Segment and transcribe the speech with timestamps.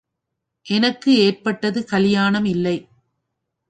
[0.65, 2.77] எனக்கு ஏற்பட்டது கலியாணம் இல்லை.